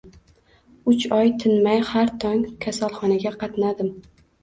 Uch 0.91 1.05
oy 1.19 1.29
tinmay 1.45 1.85
har 1.91 2.11
tong 2.25 2.43
kasalxonaga 2.67 3.37
qatnadim. 3.47 3.97